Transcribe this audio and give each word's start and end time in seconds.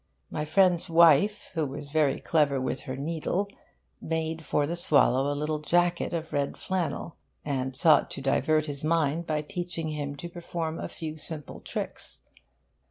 My 0.31 0.45
friend's 0.45 0.89
wife, 0.89 1.51
who 1.53 1.63
was 1.67 1.91
very 1.91 2.17
clever 2.17 2.59
with 2.59 2.81
her 2.89 2.95
needle, 2.97 3.47
made 4.01 4.43
for 4.43 4.65
the 4.65 4.75
swallow 4.75 5.31
a 5.31 5.37
little 5.37 5.59
jacket 5.59 6.11
of 6.11 6.33
red 6.33 6.57
flannel, 6.57 7.17
and 7.45 7.75
sought 7.75 8.09
to 8.09 8.19
divert 8.21 8.65
his 8.65 8.83
mind 8.83 9.27
by 9.27 9.43
teaching 9.43 9.89
him 9.89 10.15
to 10.15 10.27
perform 10.27 10.79
a 10.79 10.89
few 10.89 11.17
simple 11.17 11.59
tricks. 11.59 12.23